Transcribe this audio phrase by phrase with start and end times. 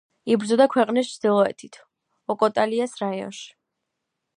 [0.35, 1.79] იბრძოდა ქვეყნის ჩრდილოეთით,
[2.37, 3.51] ოკოტალიას რაიონში.